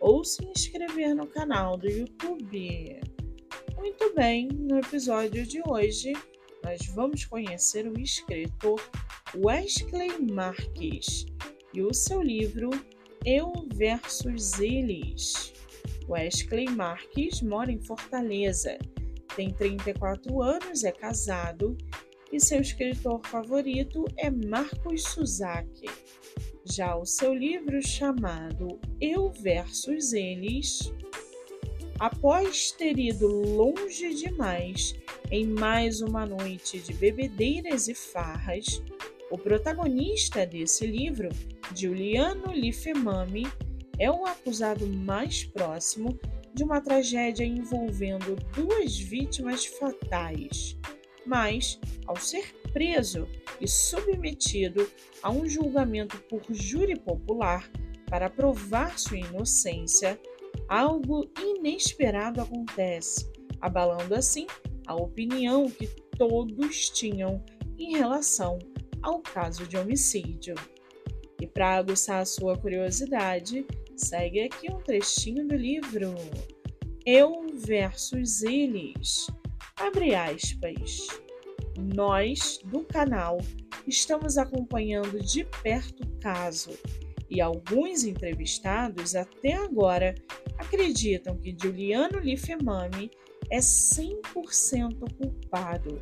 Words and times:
ou 0.00 0.24
se 0.24 0.44
inscrever 0.44 1.14
no 1.14 1.26
canal 1.26 1.76
do 1.76 1.88
YouTube. 1.88 3.00
Muito 3.76 4.14
bem, 4.14 4.48
no 4.48 4.78
episódio 4.78 5.46
de 5.46 5.62
hoje 5.66 6.12
nós 6.64 6.86
vamos 6.94 7.26
conhecer 7.26 7.86
o 7.86 8.00
escritor 8.00 8.80
Wesley 9.36 10.18
Marques 10.32 11.26
e 11.74 11.82
o 11.82 11.92
seu 11.92 12.22
livro 12.22 12.70
Eu 13.24 13.52
versus 13.74 14.58
Eles. 14.58 15.52
Wesley 16.08 16.70
Marques 16.70 17.42
mora 17.42 17.70
em 17.70 17.78
Fortaleza, 17.78 18.78
tem 19.36 19.50
34 19.50 20.42
anos, 20.42 20.84
é 20.84 20.92
casado 20.92 21.76
e 22.32 22.40
seu 22.40 22.60
escritor 22.60 23.20
favorito 23.26 24.04
é 24.16 24.30
Marcos 24.30 25.02
Suzaki. 25.04 25.86
Já 26.66 26.96
o 26.96 27.04
seu 27.04 27.34
livro 27.34 27.86
chamado 27.86 28.80
Eu 28.98 29.30
versus 29.30 30.14
Eles, 30.14 30.90
após 32.00 32.70
ter 32.72 32.98
ido 32.98 33.28
longe 33.28 34.14
demais 34.14 34.94
em 35.30 35.46
mais 35.46 36.00
uma 36.00 36.24
noite 36.24 36.78
de 36.80 36.94
bebedeiras 36.94 37.86
e 37.86 37.94
farras, 37.94 38.82
o 39.30 39.36
protagonista 39.36 40.46
desse 40.46 40.86
livro, 40.86 41.28
Giuliano 41.74 42.50
Lifemami, 42.50 43.46
é 43.98 44.10
o 44.10 44.24
acusado 44.24 44.86
mais 44.86 45.44
próximo 45.44 46.18
de 46.54 46.64
uma 46.64 46.80
tragédia 46.80 47.44
envolvendo 47.44 48.36
duas 48.54 48.98
vítimas 48.98 49.66
fatais. 49.66 50.78
Mas, 51.26 51.78
ao 52.06 52.16
ser 52.16 52.54
preso 52.74 53.26
e 53.60 53.68
submetido 53.68 54.90
a 55.22 55.30
um 55.30 55.48
julgamento 55.48 56.18
por 56.28 56.42
júri 56.50 56.98
popular 56.98 57.70
para 58.10 58.28
provar 58.28 58.98
sua 58.98 59.16
inocência, 59.16 60.20
algo 60.68 61.30
inesperado 61.40 62.40
acontece, 62.40 63.32
abalando 63.60 64.14
assim 64.14 64.46
a 64.86 64.94
opinião 64.94 65.70
que 65.70 65.86
todos 66.18 66.90
tinham 66.90 67.42
em 67.78 67.96
relação 67.96 68.58
ao 69.02 69.20
caso 69.20 69.66
de 69.66 69.76
homicídio. 69.76 70.54
E 71.40 71.46
para 71.46 71.76
aguçar 71.76 72.20
a 72.20 72.26
sua 72.26 72.58
curiosidade, 72.58 73.66
segue 73.96 74.40
aqui 74.40 74.70
um 74.70 74.80
trechinho 74.80 75.46
do 75.46 75.54
livro 75.54 76.14
Eu 77.06 77.46
versus 77.54 78.42
Eles. 78.42 79.26
Abre 79.76 80.14
aspas. 80.14 81.08
Nós, 81.76 82.60
do 82.64 82.84
canal, 82.84 83.38
estamos 83.86 84.38
acompanhando 84.38 85.20
de 85.20 85.44
perto 85.62 86.02
o 86.02 86.20
caso. 86.20 86.70
E 87.28 87.40
alguns 87.40 88.04
entrevistados 88.04 89.14
até 89.14 89.54
agora 89.54 90.14
acreditam 90.58 91.36
que 91.36 91.56
Giuliano 91.60 92.20
Lifemami 92.20 93.10
é 93.50 93.58
100% 93.58 94.24
culpado. 95.16 96.00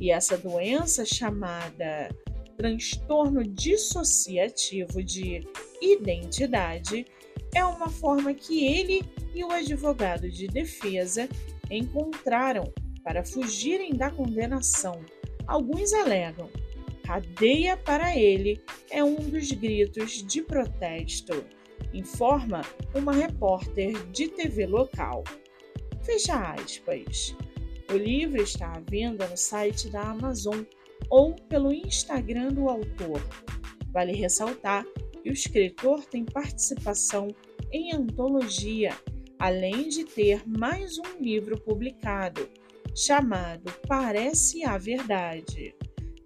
E 0.00 0.10
essa 0.10 0.36
doença 0.36 1.04
chamada 1.04 2.08
transtorno 2.56 3.42
dissociativo 3.42 5.02
de 5.02 5.46
identidade 5.80 7.06
é 7.54 7.64
uma 7.64 7.88
forma 7.88 8.34
que 8.34 8.64
ele 8.66 9.02
e 9.34 9.44
o 9.44 9.50
advogado 9.50 10.30
de 10.30 10.46
defesa 10.46 11.28
encontraram 11.70 12.72
para 13.06 13.24
fugirem 13.24 13.94
da 13.94 14.10
condenação. 14.10 15.00
Alguns 15.46 15.92
alegam: 15.92 16.50
cadeia 17.04 17.76
para 17.76 18.18
ele 18.18 18.60
é 18.90 19.04
um 19.04 19.14
dos 19.14 19.52
gritos 19.52 20.24
de 20.24 20.42
protesto, 20.42 21.46
informa 21.94 22.62
uma 22.92 23.12
repórter 23.12 23.92
de 24.08 24.26
TV 24.26 24.66
local. 24.66 25.22
Fecha 26.02 26.52
aspas. 26.52 27.36
O 27.92 27.96
livro 27.96 28.42
está 28.42 28.72
à 28.72 28.80
venda 28.90 29.28
no 29.28 29.36
site 29.36 29.88
da 29.88 30.02
Amazon 30.02 30.62
ou 31.08 31.36
pelo 31.48 31.72
Instagram 31.72 32.48
do 32.48 32.68
autor. 32.68 33.22
Vale 33.92 34.14
ressaltar 34.14 34.84
que 35.22 35.30
o 35.30 35.32
escritor 35.32 36.04
tem 36.06 36.24
participação 36.24 37.28
em 37.72 37.94
antologia, 37.94 38.98
além 39.38 39.88
de 39.88 40.04
ter 40.04 40.42
mais 40.44 40.98
um 40.98 41.22
livro 41.22 41.60
publicado 41.60 42.48
chamado 42.96 43.70
Parece 43.86 44.64
a 44.64 44.76
Verdade. 44.78 45.76